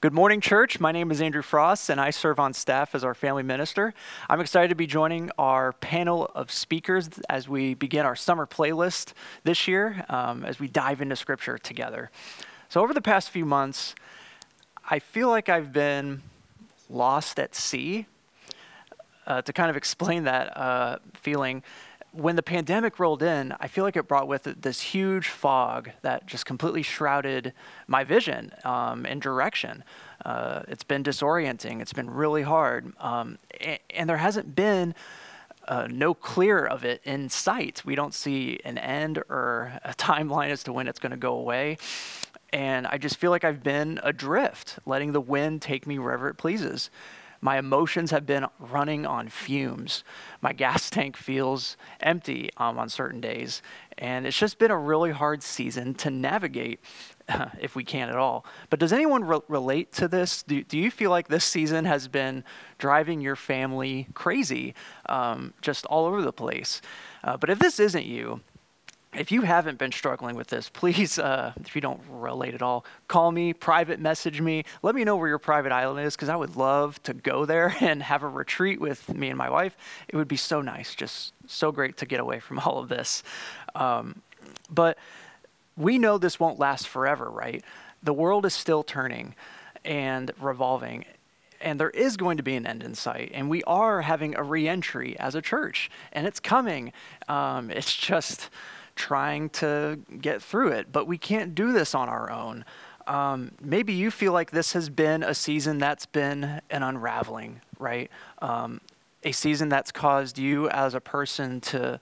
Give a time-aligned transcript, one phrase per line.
[0.00, 0.78] Good morning, church.
[0.78, 3.92] My name is Andrew Frost, and I serve on staff as our family minister.
[4.30, 9.12] I'm excited to be joining our panel of speakers as we begin our summer playlist
[9.42, 12.12] this year, um, as we dive into scripture together.
[12.68, 13.96] So, over the past few months,
[14.88, 16.22] I feel like I've been
[16.88, 18.06] lost at sea.
[19.26, 21.62] Uh, to kind of explain that uh, feeling,
[22.18, 25.90] when the pandemic rolled in, I feel like it brought with it this huge fog
[26.02, 27.52] that just completely shrouded
[27.86, 29.84] my vision um, and direction.
[30.24, 31.80] Uh, it's been disorienting.
[31.80, 34.96] It's been really hard, um, and, and, there hasn't been
[35.68, 37.82] uh, no clear of it in sight.
[37.84, 41.34] We don't see an end or a timeline as to when it's going to go
[41.34, 41.78] away.
[42.52, 46.34] And I just feel like I've been adrift, letting the wind take me wherever it
[46.34, 46.90] pleases.
[47.40, 50.04] My emotions have been running on fumes.
[50.40, 53.62] My gas tank feels empty um, on certain days.
[53.96, 56.80] And it's just been a really hard season to navigate,
[57.60, 58.44] if we can at all.
[58.70, 60.42] But does anyone re- relate to this?
[60.42, 62.44] Do, do you feel like this season has been
[62.78, 64.74] driving your family crazy,
[65.08, 66.80] um, just all over the place?
[67.24, 68.40] Uh, but if this isn't you,
[69.14, 72.84] if you haven't been struggling with this, please, uh, if you don't relate at all,
[73.08, 74.64] call me, private message me.
[74.82, 77.74] Let me know where your private island is because I would love to go there
[77.80, 79.76] and have a retreat with me and my wife.
[80.08, 83.22] It would be so nice, just so great to get away from all of this.
[83.74, 84.22] Um,
[84.70, 84.98] but
[85.76, 87.64] we know this won't last forever, right?
[88.02, 89.34] The world is still turning
[89.84, 91.04] and revolving
[91.60, 94.42] and there is going to be an end in sight and we are having a
[94.42, 96.92] reentry as a church and it's coming
[97.28, 98.48] um, it's just
[98.98, 100.92] trying to get through it.
[100.92, 102.64] But we can't do this on our own.
[103.06, 108.10] Um, maybe you feel like this has been a season that's been an unraveling, right?
[108.42, 108.82] Um,
[109.24, 112.00] a season that's caused you as a person to,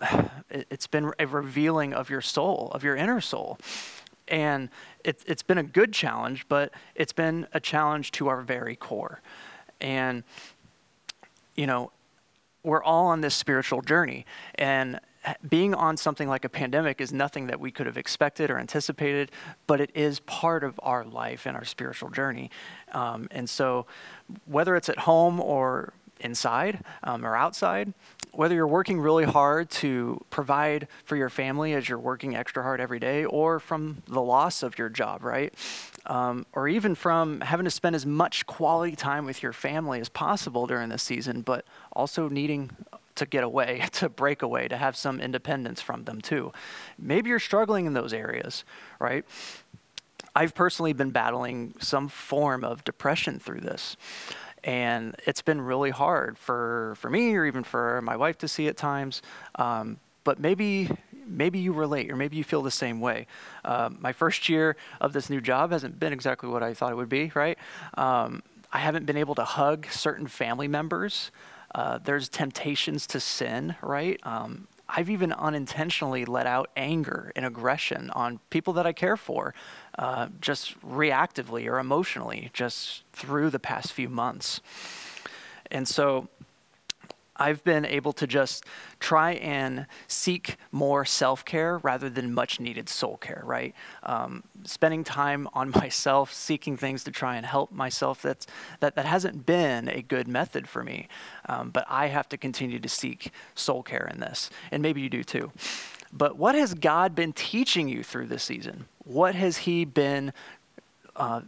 [0.50, 3.58] it's been a revealing of your soul, of your inner soul.
[4.26, 4.68] And
[5.04, 9.22] it, it's been a good challenge, but it's been a challenge to our very core.
[9.80, 10.24] And,
[11.54, 11.92] you know,
[12.64, 14.26] we're all on this spiritual journey.
[14.56, 15.00] And
[15.48, 19.30] being on something like a pandemic is nothing that we could have expected or anticipated,
[19.66, 22.50] but it is part of our life and our spiritual journey.
[22.92, 23.86] Um, and so,
[24.46, 27.92] whether it's at home or inside um, or outside,
[28.32, 32.80] whether you're working really hard to provide for your family as you're working extra hard
[32.80, 35.54] every day, or from the loss of your job, right?
[36.06, 40.08] Um, or even from having to spend as much quality time with your family as
[40.08, 42.70] possible during this season, but also needing
[43.18, 46.52] to get away, to break away, to have some independence from them too.
[46.98, 48.64] Maybe you're struggling in those areas,
[48.98, 49.24] right?
[50.34, 53.96] I've personally been battling some form of depression through this.
[54.64, 58.66] And it's been really hard for, for me or even for my wife to see
[58.66, 59.22] at times.
[59.54, 60.90] Um, but maybe
[61.28, 63.26] maybe you relate or maybe you feel the same way.
[63.64, 66.96] Uh, my first year of this new job hasn't been exactly what I thought it
[66.96, 67.58] would be, right?
[67.94, 68.42] Um,
[68.72, 71.30] I haven't been able to hug certain family members
[71.74, 74.18] uh, there's temptations to sin, right?
[74.22, 79.54] Um, I've even unintentionally let out anger and aggression on people that I care for,
[79.98, 84.60] uh, just reactively or emotionally, just through the past few months.
[85.70, 86.28] And so
[87.38, 88.64] I've been able to just
[89.00, 93.74] try and seek more self care rather than much needed soul care, right?
[94.02, 98.46] Um, spending time on myself, seeking things to try and help myself, that's,
[98.80, 101.08] that, that hasn't been a good method for me.
[101.48, 104.50] Um, but I have to continue to seek soul care in this.
[104.70, 105.52] And maybe you do too.
[106.12, 108.86] But what has God been teaching you through this season?
[109.04, 110.32] What has He been
[111.16, 111.42] uh,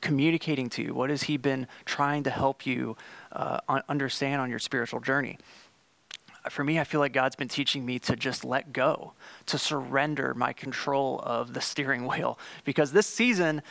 [0.00, 0.94] communicating to you?
[0.94, 2.96] What has He been trying to help you
[3.32, 3.58] uh,
[3.88, 5.38] understand on your spiritual journey?
[6.50, 9.12] For me, I feel like God's been teaching me to just let go,
[9.46, 12.38] to surrender my control of the steering wheel.
[12.64, 13.62] Because this season,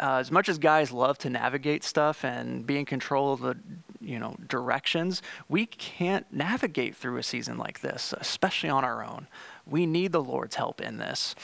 [0.00, 3.56] uh, as much as guys love to navigate stuff and be in control of the
[4.00, 9.26] you know directions, we can't navigate through a season like this, especially on our own.
[9.66, 11.34] We need the Lord's help in this.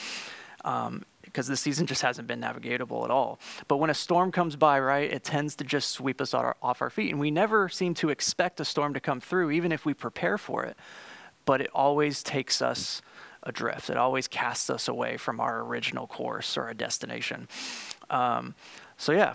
[0.63, 3.39] Um, because the season just hasn't been navigatable at all.
[3.67, 6.89] But when a storm comes by, right, it tends to just sweep us off our
[6.89, 7.11] feet.
[7.11, 10.37] And we never seem to expect a storm to come through, even if we prepare
[10.37, 10.77] for it.
[11.45, 13.01] But it always takes us
[13.43, 17.47] adrift, it always casts us away from our original course or a destination.
[18.09, 18.53] Um,
[18.97, 19.33] so, yeah,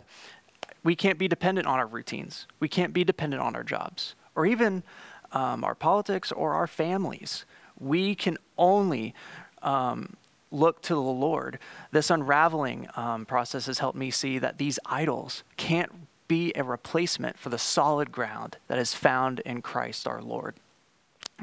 [0.84, 4.46] we can't be dependent on our routines, we can't be dependent on our jobs, or
[4.46, 4.84] even
[5.32, 7.44] um, our politics or our families.
[7.78, 9.14] We can only
[9.62, 10.16] um,
[10.50, 11.58] look to the Lord.
[11.90, 15.92] This unraveling um, process has helped me see that these idols can't
[16.28, 20.56] be a replacement for the solid ground that is found in Christ our Lord.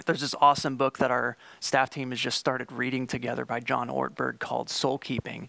[0.06, 3.90] there's this awesome book that our staff team has just started reading together by John
[3.90, 5.48] Ortberg called Soul Keeping.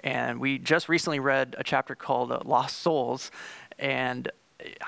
[0.00, 3.30] And we just recently read a chapter called uh, Lost Souls.
[3.78, 4.30] And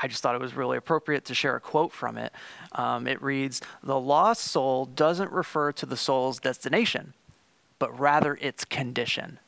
[0.00, 2.32] I just thought it was really appropriate to share a quote from it.
[2.72, 7.14] Um, it reads The lost soul doesn't refer to the soul's destination,
[7.78, 9.38] but rather its condition.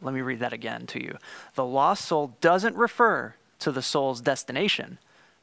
[0.00, 1.16] Let me read that again to you.
[1.54, 4.98] The lost soul doesn't refer to the soul's destination,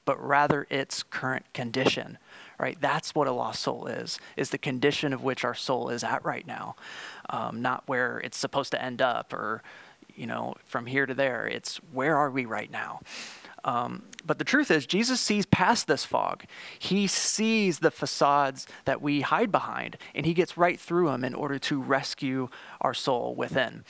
[0.06, 2.18] but rather its current condition
[2.60, 2.78] right?
[2.80, 6.24] That's what a lost soul is, is the condition of which our soul is at
[6.26, 6.76] right now,
[7.30, 9.64] um, not where it's supposed to end up or,
[10.16, 11.48] you know, from here to there.
[11.48, 13.00] It's where are we right now?
[13.64, 16.44] Um, but the truth is, Jesus sees past this fog.
[16.78, 21.34] He sees the facades that we hide behind, and he gets right through them in
[21.34, 22.50] order to rescue
[22.82, 23.84] our soul within.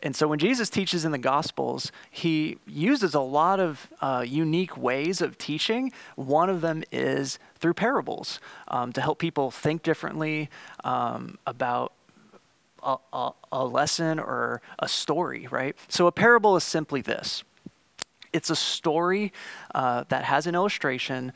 [0.00, 4.76] And so when Jesus teaches in the Gospels, he uses a lot of uh, unique
[4.76, 5.92] ways of teaching.
[6.14, 10.50] One of them is through parables um, to help people think differently
[10.84, 11.94] um, about
[12.82, 15.74] a, a, a lesson or a story, right?
[15.88, 17.42] So a parable is simply this
[18.32, 19.32] it's a story
[19.74, 21.32] uh, that has an illustration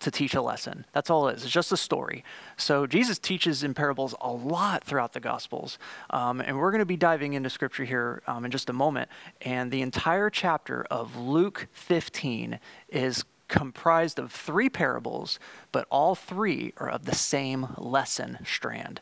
[0.00, 0.86] to teach a lesson.
[0.92, 1.44] That's all it is.
[1.44, 2.24] It's just a story.
[2.56, 5.78] So Jesus teaches in parables a lot throughout the Gospels.
[6.08, 9.10] Um, and we're going to be diving into scripture here um, in just a moment.
[9.42, 15.38] And the entire chapter of Luke 15 is comprised of three parables,
[15.72, 19.00] but all three are of the same lesson strand.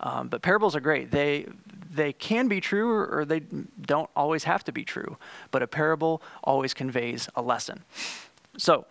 [0.00, 1.10] Um, but parables are great.
[1.10, 1.46] They
[1.92, 5.16] they can be true or, they don't always have to be true.
[5.50, 7.82] But a parable always conveys a lesson.
[8.56, 8.86] So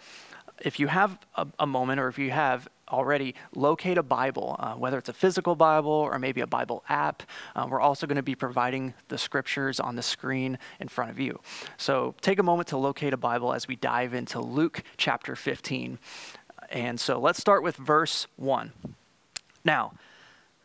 [0.62, 4.74] if you have a, a, moment or if you have already, locate a Bible, uh,
[4.74, 7.24] whether it's a physical Bible or maybe a Bible app.
[7.56, 11.20] Uh, we're also going to be providing the scriptures on the screen in front of
[11.20, 11.40] you.
[11.78, 16.00] So take a moment to locate a Bible as we dive into Luke chapter 15.
[16.72, 18.74] And so let's start with verse 1.
[19.64, 19.94] Now,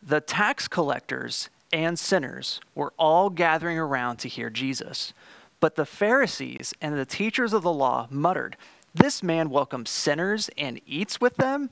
[0.05, 5.13] the tax collectors and sinners were all gathering around to hear Jesus.
[5.59, 8.55] But the Pharisees and the teachers of the law muttered,
[8.93, 11.69] this man welcomes sinners and eats with them?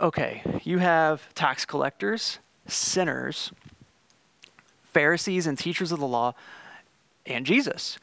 [0.00, 3.52] Okay, you have tax collectors, sinners,
[4.92, 6.34] Pharisees and teachers of the law,
[7.26, 7.98] and Jesus.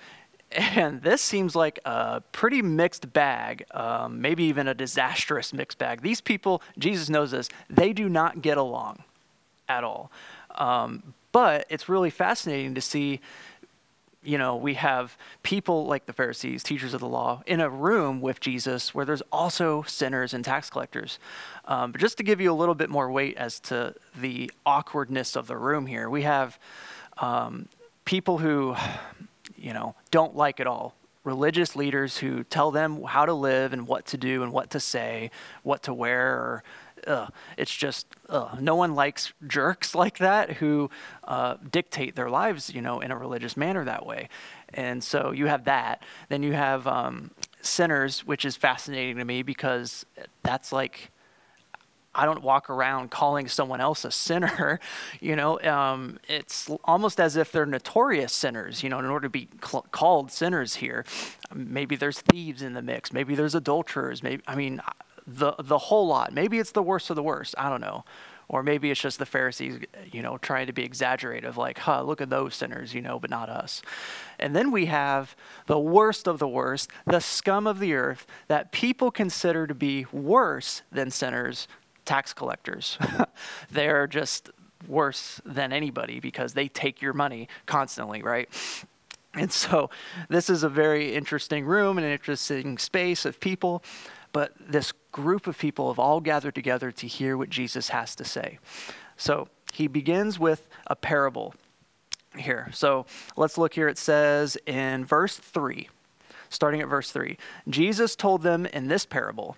[0.54, 6.02] And this seems like a pretty mixed bag, um, maybe even a disastrous mixed bag.
[6.02, 9.04] These people, Jesus knows this, they do not get along
[9.70, 10.12] at all.
[10.56, 13.22] Um, but it's really fascinating to see
[14.24, 18.22] you know, we have people like the Pharisees, teachers of the law, in a room
[18.22, 21.18] with Jesus where there's also sinners and tax collectors.
[21.66, 25.36] Um, but just to give you a little bit more weight as to the awkwardness
[25.36, 26.60] of the room here, we have
[27.18, 27.68] um,
[28.06, 28.76] people who,
[29.58, 30.96] you know, don't like it all.
[31.24, 34.80] Religious leaders who tell them how to live and what to do and what to
[34.80, 35.30] say,
[35.62, 36.64] what to wear, or
[37.58, 38.08] it's just
[38.60, 40.90] no one likes jerks like that who
[41.24, 44.30] uh, dictate their lives, you know, in a religious manner that way.
[44.74, 46.04] And so you have that.
[46.30, 47.32] Then you have um,
[47.62, 50.06] sinners, which is fascinating to me because
[50.44, 51.12] that's like.
[52.14, 54.80] I don't walk around calling someone else a sinner.
[55.20, 58.82] You know, um, it's almost as if they're notorious sinners.
[58.82, 61.06] You know, in order to be cl- called sinners here,
[61.54, 63.14] maybe there's thieves in the mix.
[63.14, 64.24] Maybe there's adulterers.
[64.24, 64.82] Maybe I mean,
[65.28, 66.34] the the whole lot.
[66.34, 67.56] Maybe it's the worst of the worst.
[67.58, 68.04] I don't know.
[68.48, 69.80] Or maybe it's just the Pharisees,
[70.12, 73.30] you know, trying to be exaggerative, like, huh, look at those sinners, you know, but
[73.30, 73.82] not us.
[74.40, 75.38] And then we have
[75.68, 80.06] the worst of the worst, the scum of the earth that people consider to be
[80.12, 81.70] worse than sinners,
[82.06, 82.98] tax collectors.
[83.72, 84.50] They're just
[84.88, 88.50] worse than anybody because they take your money constantly, right?
[89.34, 89.90] And so
[90.28, 93.84] this is a very interesting room, and an interesting space of people.
[94.34, 98.26] But this group of people have all gathered together to hear what Jesus has to
[98.26, 98.60] say.
[99.18, 101.54] So he begins with a parable
[102.38, 102.70] here.
[102.74, 103.06] So
[103.36, 103.88] let's look here.
[103.88, 105.90] It says in verse 3,
[106.50, 107.38] starting at verse 3,
[107.70, 109.58] Jesus told them in this parable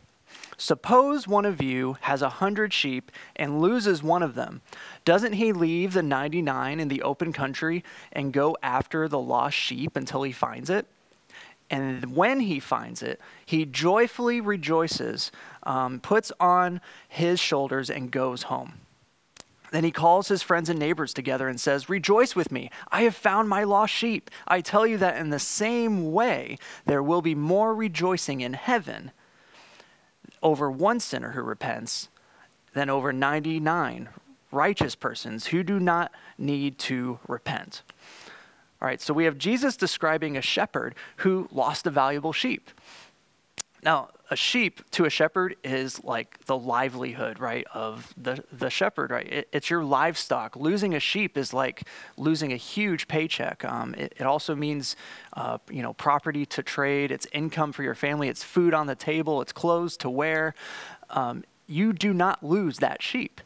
[0.58, 4.62] Suppose one of you has a hundred sheep and loses one of them.
[5.06, 9.96] Doesn't he leave the 99 in the open country and go after the lost sheep
[9.96, 10.86] until he finds it?
[11.70, 15.32] And when he finds it, he joyfully rejoices,
[15.64, 18.82] um, puts on his shoulders, and goes home.
[19.72, 23.16] Then he calls his friends and neighbors together and says, Rejoice with me, I have
[23.16, 24.30] found my lost sheep.
[24.48, 29.12] I tell you that in the same way, there will be more rejoicing in heaven
[30.44, 32.10] over one sinner who repents
[32.74, 34.10] than over 99
[34.52, 37.82] righteous persons who do not need to repent.
[38.82, 42.70] All right, so we have Jesus describing a shepherd who lost a valuable sheep.
[43.84, 49.12] Now, a sheep to a shepherd is like the livelihood, right, of the, the shepherd,
[49.12, 49.32] right?
[49.32, 50.56] It, it's your livestock.
[50.56, 51.84] Losing a sheep is like
[52.18, 53.66] losing a huge paycheck.
[53.66, 54.96] Um, it, it, also means,
[55.34, 57.12] uh, you know, property to trade.
[57.12, 58.30] It's income for your family.
[58.30, 59.42] It's food on the table.
[59.42, 60.56] It's clothes to wear.
[61.10, 63.42] Um, you do not lose that sheep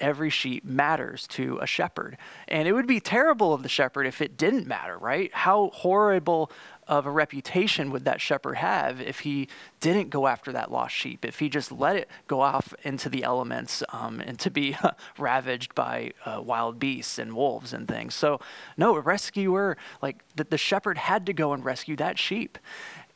[0.00, 2.16] every sheep matters to a shepherd.
[2.48, 5.32] And it would be terrible of the shepherd if it didn't matter, right?
[5.32, 6.50] How horrible
[6.86, 9.48] of a reputation would that shepherd have if he
[9.80, 13.22] didn't go after that lost sheep, if he just let it go off into the
[13.22, 14.76] elements um, and to be
[15.18, 18.14] ravaged by uh, wild beasts and wolves and things?
[18.14, 18.40] So,
[18.76, 22.58] no, a rescuer, like the, the shepherd had to go and rescue that sheep.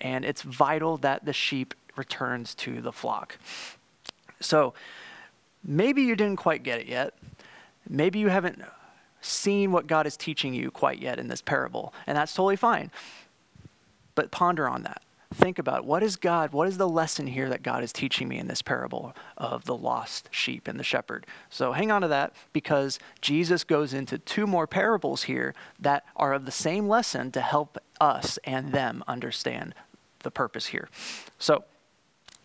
[0.01, 3.39] And it's vital that the sheep returns to the flock.
[4.41, 4.75] So,
[5.65, 7.15] maybe you didn't quite get it yet.
[7.89, 8.63] Maybe you haven't
[9.21, 12.91] seen what God is teaching you quite yet in this parable, and that's totally fine.
[14.19, 15.03] But ponder on that.
[15.33, 18.37] Think about what is God, what is the lesson here that God is teaching me
[18.37, 21.25] in this parable of the lost sheep and the shepherd?
[21.51, 26.33] So hang on to that because Jesus goes into two more parables here that are
[26.33, 29.73] of the same lesson to help us and them understand
[30.25, 30.89] the purpose here.
[31.39, 31.63] So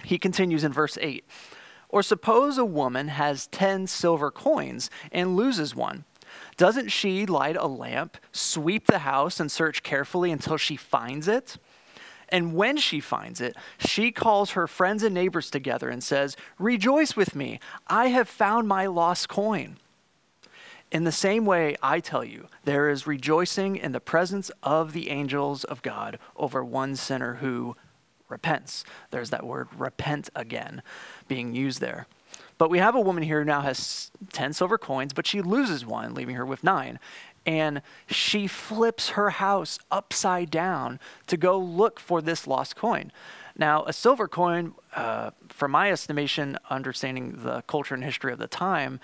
[0.03, 1.25] he continues in verse 8.
[1.89, 6.05] Or suppose a woman has 10 silver coins and loses one.
[6.57, 11.57] Doesn't she light a lamp, sweep the house, and search carefully until she finds it?
[12.29, 17.15] And when she finds it, she calls her friends and neighbors together and says, Rejoice
[17.15, 19.77] with me, I have found my lost coin.
[20.91, 25.09] In the same way, I tell you, there is rejoicing in the presence of the
[25.09, 27.75] angels of God over one sinner who
[28.29, 28.83] repents.
[29.09, 30.83] There's that word repent again
[31.27, 32.07] being used there.
[32.57, 35.85] But we have a woman here who now has 10 silver coins, but she loses
[35.85, 36.99] one, leaving her with nine.
[37.45, 43.11] And she flips her house upside down to go look for this lost coin.
[43.57, 48.47] Now, a silver coin, uh, from my estimation, understanding the culture and history of the
[48.47, 48.99] time,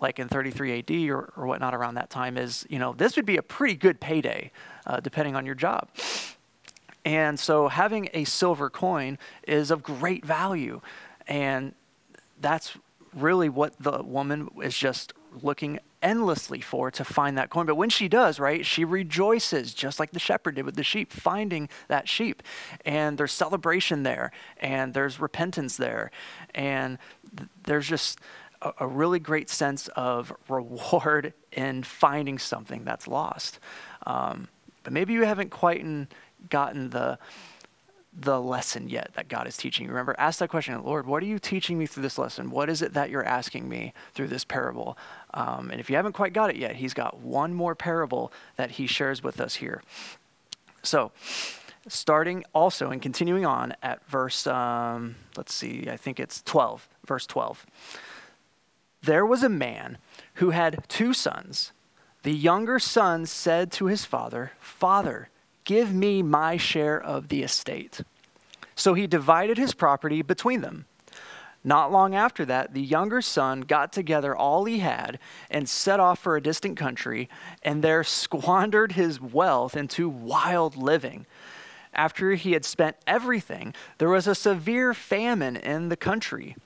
[0.00, 3.26] like in 33 AD or, or whatnot around that time, is, you know, this would
[3.26, 4.50] be a pretty good payday,
[4.86, 5.88] uh, depending on your job.
[7.04, 10.80] And so having a silver coin is of great value.
[11.28, 11.74] And
[12.40, 12.76] that's
[13.14, 17.66] really what the woman is just looking endlessly for to find that coin.
[17.66, 21.12] But when she does, right, she rejoices, just like the shepherd did with the sheep,
[21.12, 22.42] finding that sheep.
[22.84, 26.10] And there's celebration there, and there's repentance there,
[26.54, 26.98] and
[27.36, 28.20] th- there's just
[28.62, 33.58] a, a, really great sense of reward in finding something that's lost.
[34.06, 34.48] Um,
[34.82, 35.84] but maybe you haven't quite
[36.50, 37.18] gotten the
[38.16, 39.90] the lesson yet that God is teaching you.
[39.90, 42.50] Remember, ask that question, Lord, what are you teaching me through this lesson?
[42.50, 44.96] What is it that you're asking me through this parable?
[45.32, 48.72] Um, and if you haven't quite got it yet, he's got one more parable that
[48.72, 49.82] he shares with us here.
[50.82, 51.12] So,
[51.88, 57.26] starting also and continuing on at verse, um, let's see, I think it's 12, verse
[57.26, 57.66] 12.
[59.02, 59.98] There was a man
[60.34, 61.72] who had two sons.
[62.22, 65.28] The younger son said to his father, Father,
[65.64, 68.02] Give me my share of the estate.
[68.74, 70.86] So he divided his property between them.
[71.66, 75.18] Not long after that, the younger son got together all he had
[75.50, 77.30] and set off for a distant country,
[77.62, 81.24] and there squandered his wealth into wild living.
[81.94, 86.56] After he had spent everything, there was a severe famine in the country,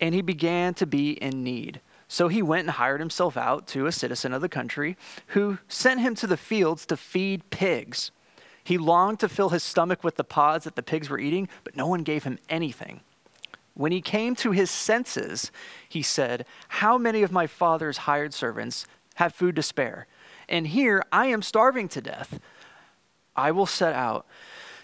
[0.00, 1.80] and he began to be in need.
[2.08, 4.96] So he went and hired himself out to a citizen of the country
[5.28, 8.10] who sent him to the fields to feed pigs.
[8.64, 11.76] He longed to fill his stomach with the pods that the pigs were eating, but
[11.76, 13.00] no one gave him anything.
[13.74, 15.52] When he came to his senses,
[15.88, 18.86] he said, How many of my father's hired servants
[19.16, 20.06] have food to spare?
[20.48, 22.40] And here I am starving to death.
[23.36, 24.26] I will set out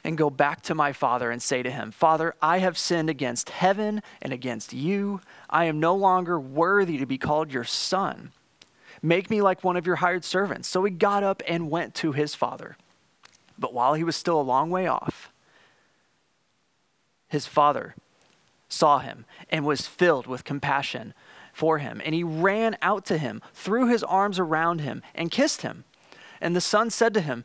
[0.05, 3.49] and go back to my father and say to him, Father, I have sinned against
[3.49, 5.23] heaven and against you.
[5.49, 8.33] I am no longer worthy to be called your son.
[9.01, 10.69] Make me like one of your hired servants.
[10.69, 12.77] So he got up and went to his father.
[13.59, 15.33] But while he was still a long way off,
[17.29, 17.95] his father
[18.69, 21.15] saw him and was filled with compassion
[21.53, 22.03] for him.
[22.05, 25.85] And he ran out to him, threw his arms around him, and kissed him.
[26.41, 27.45] And the son said to him,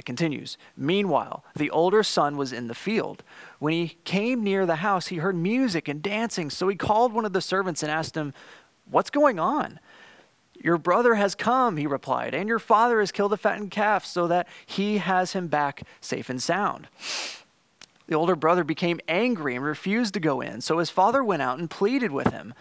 [0.00, 0.56] It continues.
[0.78, 3.22] Meanwhile, the older son was in the field.
[3.58, 6.48] When he came near the house, he heard music and dancing.
[6.48, 8.32] So he called one of the servants and asked him,
[8.90, 9.78] What's going on?
[10.58, 14.26] Your brother has come, he replied, and your father has killed a fattened calf so
[14.28, 16.88] that he has him back safe and sound.
[18.06, 20.62] The older brother became angry and refused to go in.
[20.62, 22.54] So his father went out and pleaded with him.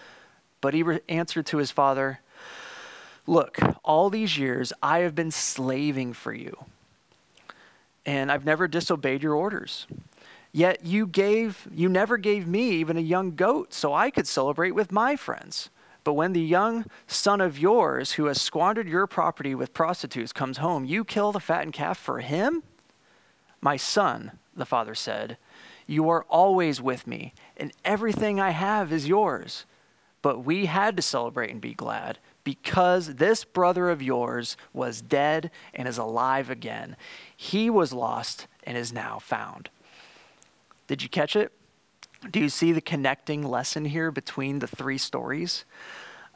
[0.60, 2.20] But he re- answered to his father,
[3.26, 6.66] Look, all these years I have been slaving for you
[8.06, 9.88] and I've never disobeyed your orders.
[10.52, 14.72] Yet you gave you never gave me even a young goat so I could celebrate
[14.72, 15.70] with my friends.
[16.04, 20.58] But when the young son of yours who has squandered your property with prostitutes comes
[20.58, 22.64] home, you kill the fattened calf for him?
[23.62, 25.38] My son, the father said,
[25.86, 29.66] you are always with me, and everything I have is yours.
[30.22, 35.52] But we had to celebrate and be glad because this brother of yours was dead
[35.72, 36.96] and is alive again.
[37.38, 39.70] He was lost and is now found.
[40.88, 41.52] Did you catch it?
[42.32, 45.64] Do you see the connecting lesson here between the three stories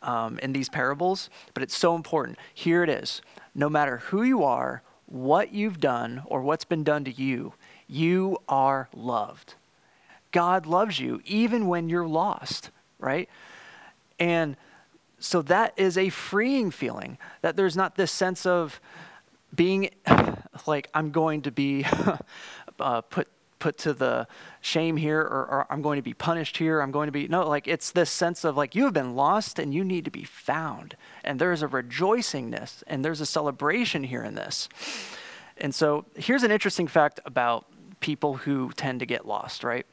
[0.04, 1.32] um, in these parables?
[1.56, 2.38] But it's so important.
[2.54, 3.24] Here it is.
[3.56, 7.54] No matter who you are, what you've done, or what's been done to you,
[7.88, 9.56] you are loved.
[10.32, 13.28] God loves you even when you're lost, right?
[14.20, 14.56] And
[15.24, 18.82] so that is a freeing feeling that there's not this sense of
[19.56, 19.90] being
[20.68, 21.86] like I'm going to be
[22.80, 24.28] uh, put put to the
[24.60, 26.82] shame here or, or, I'm going to be punished here.
[26.82, 29.60] I'm going to be no like it's this sense of like you have been lost
[29.60, 30.98] and you need to be found.
[31.24, 34.68] And there's a rejoicingness and there's a celebration here in this.
[35.58, 37.66] And so here's an interesting fact about
[38.02, 39.86] people who tend to get lost, right?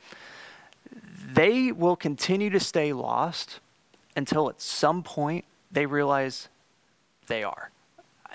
[1.32, 3.60] They will continue to stay lost
[4.16, 6.48] until at some point they realize
[7.26, 7.70] they are.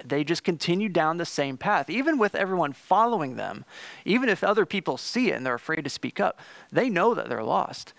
[0.03, 3.63] They just continue down the same path, even with everyone following them.
[4.03, 6.39] Even if other people see it and they're afraid to speak up,
[6.71, 7.93] they know that they're lost.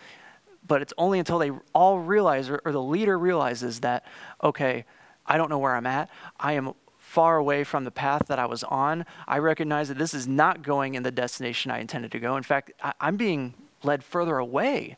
[0.66, 4.04] But it's only until they all realize, or, or the leader realizes that,
[4.42, 4.85] okay,
[5.25, 6.11] I don't know where I'm at.
[6.38, 9.06] I am far away from the path that I was on.
[9.26, 12.37] I recognize that this is not going in the destination I intended to go.
[12.37, 14.97] In fact, I, I'm being led further away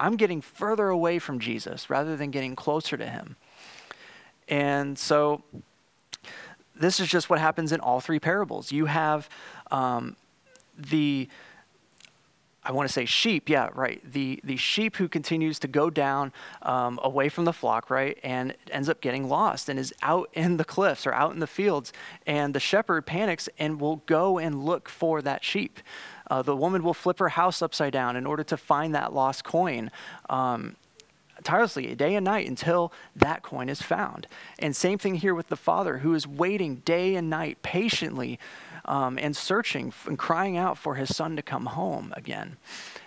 [0.00, 3.36] I'm getting further away from Jesus rather than getting closer to him.
[4.48, 5.44] And so
[6.74, 8.72] this is just what happens in all three parables.
[8.72, 9.28] You have
[9.70, 10.16] um,
[10.76, 11.28] the
[12.62, 14.00] I want to say sheep, yeah, right.
[14.04, 16.32] The the sheep who continues to go down
[16.62, 20.58] um, away from the flock, right, and ends up getting lost and is out in
[20.58, 21.92] the cliffs or out in the fields,
[22.26, 25.80] and the shepherd panics and will go and look for that sheep.
[26.30, 29.44] Uh, the woman will flip her house upside down in order to find that lost
[29.44, 29.90] coin.
[30.30, 30.76] Um,
[31.42, 34.26] tirelessly day and night until that coin is found.
[34.58, 38.38] And same thing here with the father who is waiting day and night patiently
[38.84, 42.56] um, and searching and crying out for his son to come home again.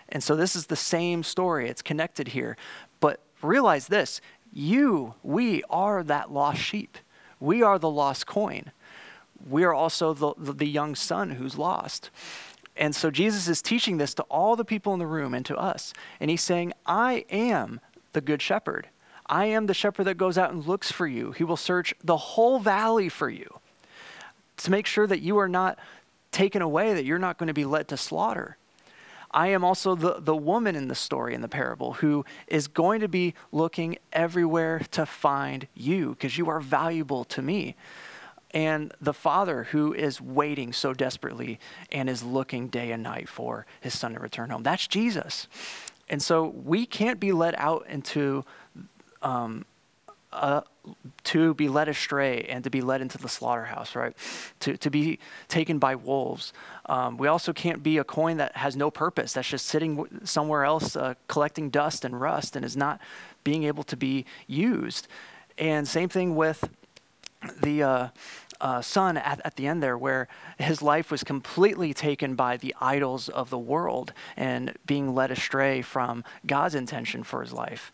[0.10, 1.70] And so this is the same story.
[1.70, 2.58] It's connected here.
[3.00, 6.98] But realize this you, we are that lost sheep.
[7.40, 8.72] We are the lost coin.
[9.50, 12.10] We are also the, the, the young son who's lost.
[12.76, 15.56] And so Jesus is teaching this to all the people in the room and to
[15.56, 15.94] us.
[16.20, 17.80] And he's saying, I am
[18.14, 18.88] the good shepherd.
[19.28, 21.32] I am the shepherd that goes out and looks for you.
[21.32, 23.60] He will search the whole valley for you
[24.58, 25.80] to make sure that you are not
[26.32, 28.58] taken away, that you're not going to be led to slaughter.
[29.32, 33.02] I am also the, the woman in the story in the parable who is going
[33.02, 37.76] to be looking everywhere to find you because you are valuable to me
[38.54, 41.60] and the father who is waiting so desperately
[41.92, 44.64] and is looking day and night for his son to return home.
[44.64, 45.48] That's Jesus.
[46.10, 48.46] And so we can't be led out into
[49.22, 49.66] um,
[50.32, 50.62] uh,
[51.24, 54.14] to be led astray and to be led into the slaughterhouse, right?
[54.62, 56.52] To, to be taken by wolves.
[56.88, 60.66] Um, we also can't be a coin that has no purpose, that's just sitting somewhere
[60.66, 63.00] else uh, collecting dust and rust and is not
[63.44, 65.08] being able to be used.
[65.58, 66.70] And same thing with
[67.62, 67.84] the.
[67.84, 68.08] Uh,
[68.62, 72.76] uh, son at, at the end there, where his life was completely taken by the
[72.80, 77.92] idols of the world and being led astray from God's intention for his life.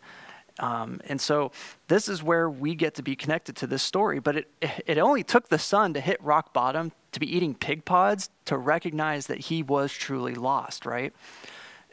[0.58, 1.52] Um, and so
[1.88, 4.20] this is where we get to be connected to this story.
[4.20, 4.48] But it,
[4.86, 8.56] it only took the son to hit rock bottom, to be eating pig pods, to
[8.58, 11.12] recognize that he was truly lost, right?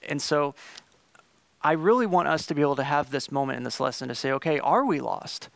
[0.08, 0.54] And so
[1.62, 4.16] I really want us to be able to have this moment in this lesson to
[4.16, 5.50] say, okay, are we lost?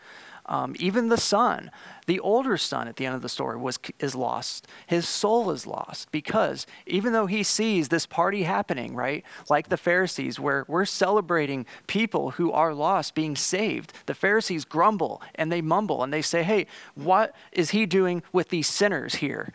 [0.46, 1.72] Um, even the son,
[2.08, 4.68] the older son at the end of the story, was, is lost.
[4.88, 9.78] His soul is lost because even though he sees this party happening, right, like the
[9.78, 15.62] Pharisees, where we're celebrating people who are lost being saved, the Pharisees grumble and they
[15.62, 19.54] mumble and they say, hey, what is he doing with these sinners here?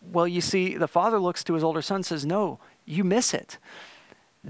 [0.00, 3.34] Well, you see, the father looks to his older son and says, No, you miss
[3.34, 3.58] it.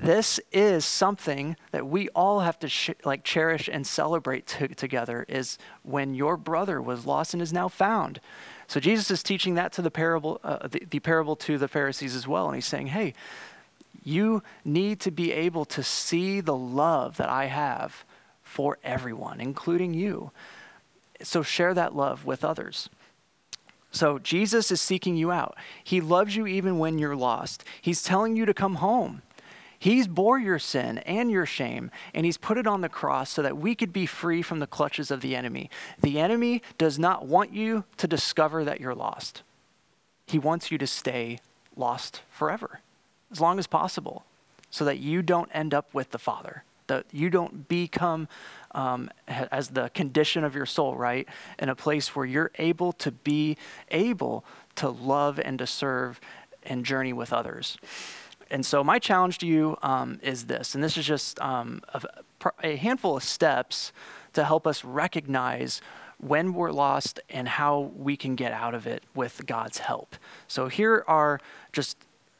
[0.04, 5.24] This is something that we all have to sh- like cherish and celebrate t- together
[5.28, 8.20] is when your brother was lost and is now found.
[8.66, 12.14] So Jesus is teaching that to the parable, uh, the, the parable to the Pharisees
[12.14, 12.46] as well.
[12.46, 13.14] And he's saying, hey,
[14.04, 18.04] you need to be able to see the love that I have
[18.42, 20.30] for everyone, including you.
[21.22, 22.88] So share that love with others.
[23.90, 25.56] So Jesus is seeking you out.
[25.82, 27.64] He loves you even when you're lost.
[27.80, 29.22] He's telling you to come home.
[29.78, 33.42] He's bore your sin and your shame, and He's put it on the cross so
[33.42, 35.70] that we could be free from the clutches of the enemy.
[36.00, 39.42] The enemy does not want you to discover that you're lost,
[40.26, 41.38] he wants you to stay
[41.76, 42.80] lost forever,
[43.30, 44.24] as long as possible,
[44.70, 48.28] so that you don't end up with the Father, that you don't become.
[48.72, 51.26] Um, as the condition of your soul, right?
[51.58, 53.56] In a place where you're able to be
[53.90, 54.44] able
[54.76, 56.20] to love and to serve
[56.62, 57.78] and journey with others.
[58.50, 62.02] And so, my challenge to you um, is this, and this is just um, a,
[62.62, 63.92] a handful of steps
[64.32, 65.80] to help us recognize
[66.18, 70.16] when we're lost and how we can get out of it with God's help.
[70.46, 71.40] So, here are
[71.72, 71.98] just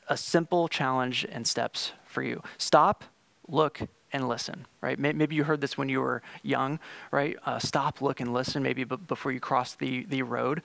[0.08, 3.04] a simple challenge and steps for you stop,
[3.46, 3.80] look,
[4.12, 4.98] and listen, right?
[4.98, 7.36] Maybe you heard this when you were young, right?
[7.44, 10.62] Uh, stop, look, and listen, maybe b- before you cross the, the road.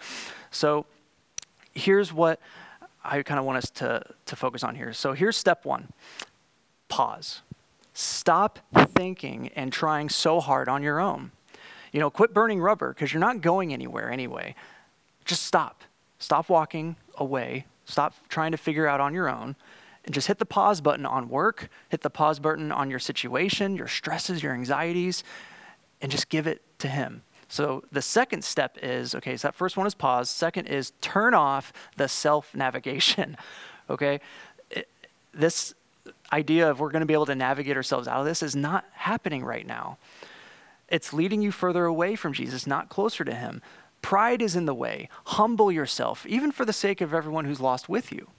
[0.49, 0.85] So,
[1.73, 2.39] here's what
[3.03, 4.93] I kind of want us to, to focus on here.
[4.93, 5.91] So here's step one
[6.87, 7.41] pause.
[7.93, 8.59] Stop
[8.95, 11.31] thinking and trying so hard on your own.
[11.91, 14.55] You know, quit burning rubber because you're not going anywhere anyway.
[15.25, 15.83] Just stop.
[16.19, 17.65] Stop walking away.
[17.85, 19.55] Stop trying to figure out on your own.
[20.05, 23.75] And just hit the pause button on work, hit the pause button on your situation,
[23.75, 25.23] your stresses, your anxieties,
[26.01, 27.23] and just give it to Him.
[27.53, 30.27] So the second step is okay, so that first one is pause.
[30.27, 33.37] Second is turn off the self navigation.
[33.91, 34.21] okay?
[34.71, 34.89] It,
[35.35, 35.75] this
[36.31, 38.85] idea of we're going to be able to navigate ourselves out of this is not
[38.93, 39.99] happening right now.
[40.89, 43.61] It's leading you further away from Jesus, not closer to him.
[44.01, 45.07] Pride is in the way.
[45.25, 48.29] Humble yourself, even for the sake of everyone who's lost with you,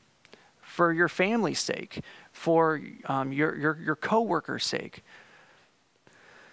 [0.60, 2.00] for your family's sake,
[2.32, 5.04] for um, your, your, your co-worker's sake.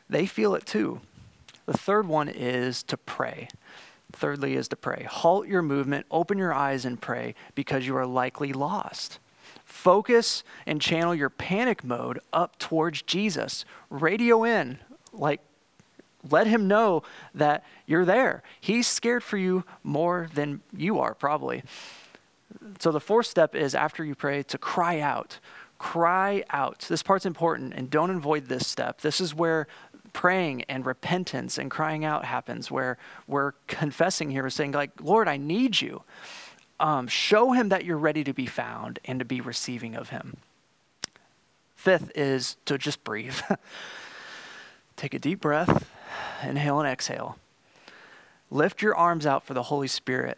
[0.08, 1.02] They feel it too.
[1.66, 3.48] The third one is to pray.
[4.14, 5.08] Thirdly, is to pray.
[5.10, 9.20] Halt your movement, open your eyes, and pray because you are likely lost.
[9.64, 13.64] Focus and channel your panic mode up towards Jesus.
[13.90, 14.80] Radio in,
[15.14, 15.40] like,
[16.30, 18.44] let him know that you're there.
[18.60, 21.64] He's scared for you more than you are, probably.
[22.80, 25.40] So, the fourth step is after you pray to cry out.
[25.80, 26.86] Cry out.
[26.90, 29.02] This part's important, and don't avoid this step.
[29.02, 29.68] This is where
[30.14, 32.98] praying and repentance and crying out happens where
[33.28, 36.04] we're confessing here, we're saying, like, Lord, I need you.
[36.80, 40.38] Um, show him that you're ready to be found and to be receiving of him.
[41.76, 43.40] Fifth is to just breathe.
[44.96, 45.90] Take a deep breath,
[46.44, 47.38] inhale and exhale.
[48.50, 50.38] Lift your arms out for the Holy Spirit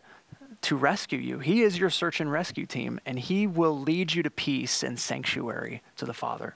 [0.61, 1.39] to rescue you.
[1.39, 4.97] He is your search and rescue team, and He will lead you to peace and
[4.97, 6.55] sanctuary to the Father.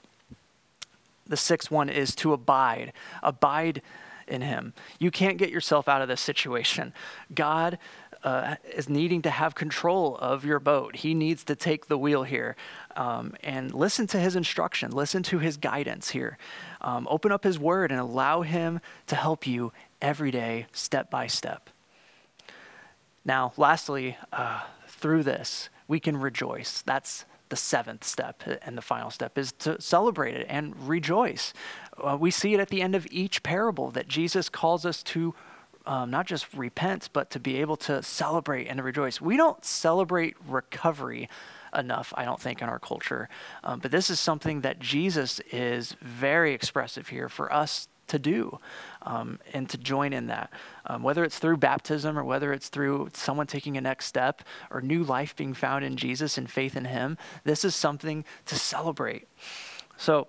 [1.28, 2.92] The sixth one is to abide.
[3.22, 3.82] Abide
[4.26, 4.74] in him.
[4.98, 6.92] You can't get yourself out of this situation.
[7.34, 7.78] God
[8.24, 10.96] uh, is needing to have control of your boat.
[10.96, 12.56] He needs to take the wheel here
[12.96, 16.36] um, and listen to his instruction, listen to his guidance here.
[16.80, 21.26] Um, open up his word and allow him to help you every day, step by
[21.26, 21.70] step.
[23.24, 26.82] Now, lastly, uh, through this, we can rejoice.
[26.82, 31.52] That's the seventh step and the final step is to celebrate it and rejoice.
[32.02, 35.34] Uh, we see it at the end of each parable that Jesus calls us to
[35.86, 39.20] um, not just repent, but to be able to celebrate and to rejoice.
[39.20, 41.28] We don't celebrate recovery
[41.74, 43.28] enough, I don't think, in our culture.
[43.64, 48.58] Um, but this is something that Jesus is very expressive here for us to do
[49.02, 50.50] um, and to join in that.
[50.86, 54.80] Um, whether it's through baptism or whether it's through someone taking a next step or
[54.80, 59.28] new life being found in Jesus and faith in Him, this is something to celebrate.
[59.96, 60.28] So,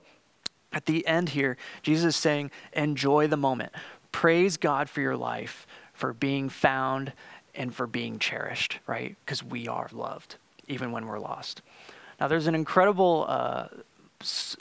[0.72, 3.72] at the end here, Jesus is saying, enjoy the moment.
[4.12, 7.12] Praise God for your life, for being found,
[7.56, 9.16] and for being cherished, right?
[9.26, 10.36] Because we are loved,
[10.68, 11.62] even when we're lost.
[12.20, 13.68] Now, there's an incredible uh,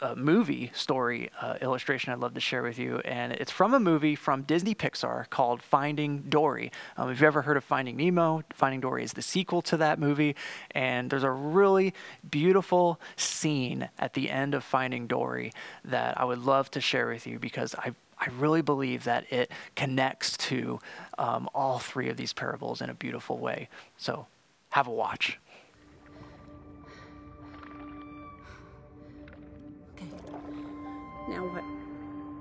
[0.01, 3.81] a movie story uh, illustration I'd love to share with you, and it's from a
[3.81, 6.71] movie from Disney Pixar called Finding Dory.
[6.97, 9.99] Um, if you've ever heard of Finding Nemo, Finding Dory is the sequel to that
[9.99, 10.37] movie,
[10.71, 11.93] and there's a really
[12.31, 15.51] beautiful scene at the end of Finding Dory
[15.85, 19.51] that I would love to share with you because I I really believe that it
[19.77, 20.81] connects to
[21.19, 23.69] um, all three of these parables in a beautiful way.
[23.97, 24.27] So,
[24.71, 25.39] have a watch.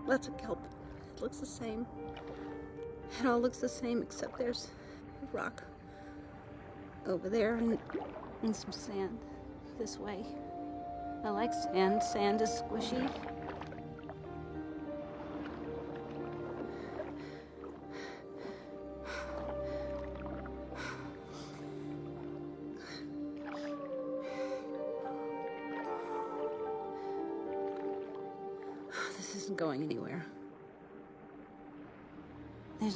[0.07, 0.63] That's a kelp.
[1.15, 1.85] It looks the same.
[3.19, 4.69] It all looks the same except there's
[5.21, 5.63] a rock
[7.05, 7.77] over there and,
[8.43, 9.17] and some sand
[9.77, 10.25] this way.
[11.23, 12.01] I like sand.
[12.01, 13.09] Sand is squishy.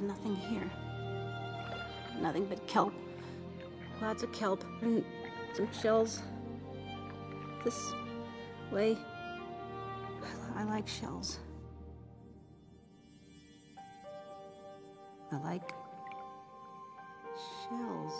[0.01, 0.69] Nothing here.
[2.19, 2.93] Nothing but kelp.
[4.01, 5.05] Lots of kelp and
[5.53, 6.23] some shells.
[7.63, 7.93] This
[8.71, 8.97] way.
[10.55, 11.39] I like shells.
[15.31, 15.71] I like
[17.69, 18.13] shells.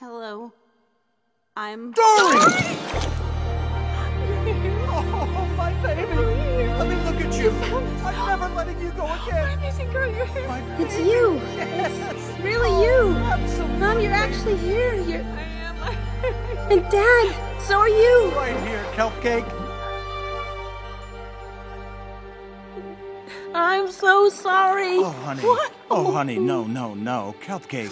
[0.00, 0.52] Hello.
[1.56, 1.90] I'm.
[1.90, 2.38] Dory!
[4.90, 6.68] Oh, my baby!
[6.78, 7.50] Let me look at you.
[7.50, 9.58] I'm never letting you go again.
[9.58, 10.76] Amazing girl, you're here.
[10.78, 11.34] It's you!
[11.56, 12.14] Yes.
[12.14, 13.16] It's really oh, you!
[13.16, 13.76] Absolutely.
[13.78, 14.94] Mom, you're actually here!
[14.94, 15.22] You're.
[15.22, 15.76] I am.
[16.72, 17.60] And Dad!
[17.62, 18.30] So are you!
[18.36, 19.44] Right here, kelp cake.
[23.52, 24.98] I'm so sorry!
[24.98, 25.42] Oh, honey.
[25.42, 25.72] What?
[25.90, 27.34] Oh, honey, no, no, no.
[27.40, 27.90] Kelp cake.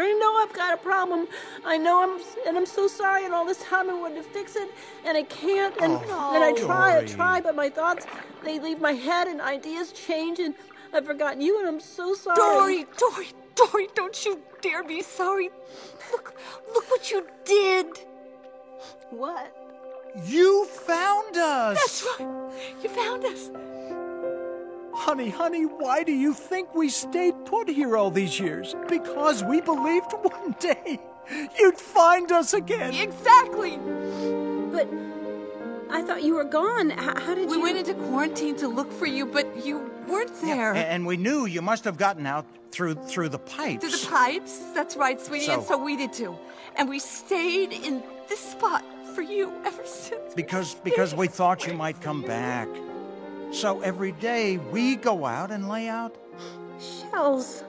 [0.00, 1.26] I know I've got a problem.
[1.64, 3.24] I know I'm, and I'm so sorry.
[3.24, 4.70] And all this time I wanted to fix it,
[5.04, 5.76] and I can't.
[5.80, 8.06] And Oh, and I try, I try, but my thoughts
[8.44, 10.54] they leave my head, and ideas change, and
[10.92, 12.36] I've forgotten you, and I'm so sorry.
[12.36, 15.50] Dory, Dory, Dory, don't you dare be sorry.
[16.12, 16.34] Look,
[16.74, 17.86] look what you did.
[19.10, 19.54] What?
[20.24, 21.76] You found us.
[21.78, 22.52] That's right.
[22.82, 23.50] You found us.
[25.08, 28.76] Honey, honey, why do you think we stayed put here all these years?
[28.90, 31.00] Because we believed one day
[31.58, 32.92] you'd find us again.
[32.92, 33.78] Exactly.
[34.70, 34.86] But
[35.90, 36.92] I thought you were gone.
[36.92, 37.62] H- how did We you?
[37.62, 40.72] went into quarantine to look for you, but you weren't there.
[40.74, 43.80] A- And we knew you must have gotten out through through the pipes.
[43.80, 44.58] Through the pipes.
[44.74, 45.50] That's right, sweetie.
[45.50, 46.36] and So- so we did too.
[46.76, 50.34] And we stayed in this spot for you ever since.
[50.34, 52.68] Because because we thought you might come back.
[53.50, 56.16] So every day we go out and lay out.
[56.78, 57.64] shells.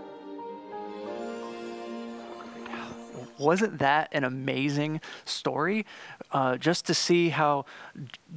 [3.38, 5.86] Wasn't that an amazing story?
[6.32, 7.66] Uh, just to see how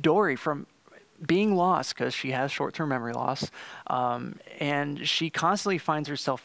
[0.00, 0.66] Dory, from
[1.26, 3.50] being lost, because she has short term memory loss,
[3.88, 6.42] um, and she constantly finds herself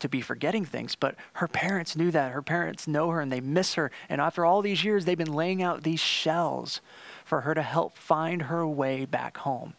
[0.00, 2.32] to be forgetting things, but her parents knew that.
[2.32, 3.90] Her parents know her and they miss her.
[4.08, 6.80] And after all these years, they've been laying out these shells
[7.24, 9.74] for her to help find her way back home.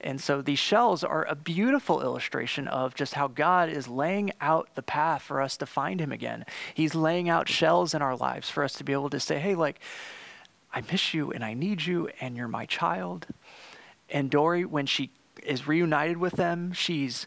[0.00, 4.68] And so these shells are a beautiful illustration of just how God is laying out
[4.74, 6.44] the path for us to find Him again.
[6.72, 9.54] He's laying out shells in our lives for us to be able to say, hey,
[9.54, 9.80] like,
[10.72, 13.26] I miss you and I need you and you're my child.
[14.08, 15.10] And Dory, when she
[15.42, 17.26] is reunited with them, she's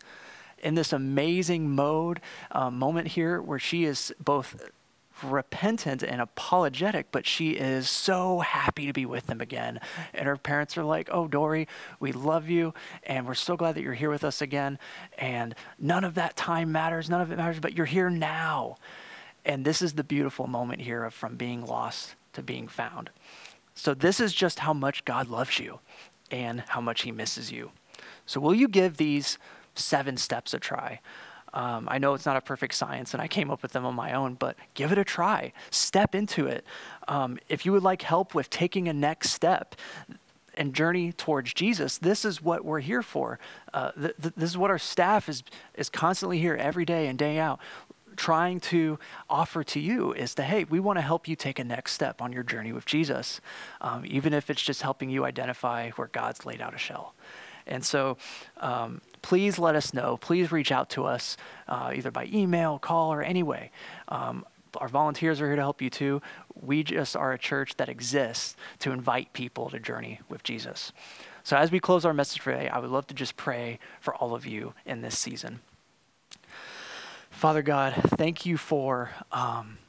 [0.60, 4.70] in this amazing mode, uh, moment here where she is both
[5.24, 9.80] repentant and apologetic, but she is so happy to be with them again.
[10.14, 11.68] And her parents are like, Oh, Dory,
[12.00, 14.80] we love you, and we're so glad that you're here with us again.
[15.18, 18.78] And none of that time matters, none of it matters, but you're here now.
[19.46, 23.10] And this is the beautiful moment here of from being lost to being found.
[23.74, 25.80] So, this is just how much God loves you
[26.30, 27.72] and how much He misses you.
[28.26, 29.38] So, will you give these
[29.76, 31.00] seven steps a try?
[31.54, 33.96] Um, I know it's not a perfect science, and I came up with them on
[33.96, 35.52] my own, but give it a try.
[35.70, 36.66] Step into it.
[37.08, 39.76] Um, if you would like help with taking a next step
[40.56, 43.40] and journey towards Jesus, this is what we're here for.
[43.74, 45.44] Uh, th- th- this is what our staff is
[45.76, 47.60] is constantly here every day and day out.
[48.16, 51.64] trying to offer to you is to, hey, we want to help you take a
[51.64, 53.42] next step on your journey with Jesus,
[53.82, 57.14] um, even if it's just helping you identify where God's laid out a shell.
[57.68, 58.18] And so
[58.58, 60.18] um, please let us know.
[60.18, 63.72] Please reach out to us uh, either by email, call, or any way.
[64.08, 64.46] Um,
[64.78, 66.22] our volunteers are here to help you too.
[66.60, 70.94] We just are a church that exists to invite people to journey with Jesus.
[71.44, 74.34] So as we close our message today, I would love to just pray for all
[74.34, 75.60] of you in this season.
[77.30, 79.80] Father God, thank you for um,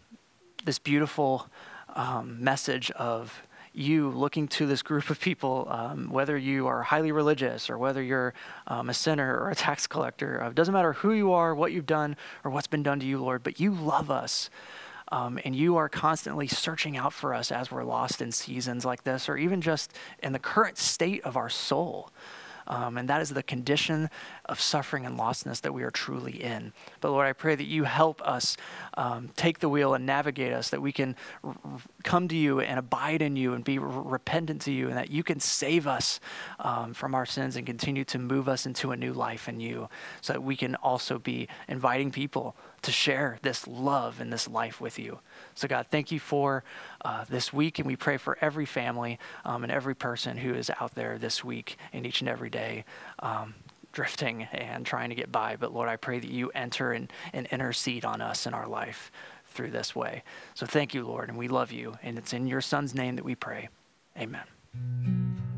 [0.64, 1.48] this beautiful
[1.94, 3.42] um, message of
[3.74, 8.02] you looking to this group of people, um, whether you are highly religious or whether
[8.02, 8.34] you're
[8.66, 10.42] um, a sinner or a tax collector.
[10.42, 13.06] Uh, it doesn't matter who you are, what you've done, or what's been done to
[13.06, 14.50] you, Lord, but you love us.
[15.10, 19.04] Um, and you are constantly searching out for us as we're lost in seasons like
[19.04, 22.10] this, or even just in the current state of our soul.
[22.66, 24.10] Um, and that is the condition
[24.46, 26.72] of suffering and lostness that we are truly in.
[27.00, 28.56] But Lord, I pray that you help us
[28.96, 31.56] um, take the wheel and navigate us, that we can r-
[32.04, 35.10] come to you and abide in you and be r- repentant to you, and that
[35.10, 36.20] you can save us
[36.60, 39.88] um, from our sins and continue to move us into a new life in you,
[40.20, 44.80] so that we can also be inviting people to share this love and this life
[44.80, 45.20] with you.
[45.54, 46.64] So, God, thank you for
[47.04, 50.70] uh, this week, and we pray for every family um, and every person who is
[50.80, 52.84] out there this week and each and every day.
[53.20, 53.54] Um,
[53.92, 55.56] drifting and trying to get by.
[55.56, 59.12] But Lord, I pray that you enter and, and intercede on us in our life
[59.48, 60.22] through this way.
[60.54, 61.98] So thank you, Lord, and we love you.
[62.02, 63.68] And it's in your Son's name that we pray.
[64.18, 65.51] Amen.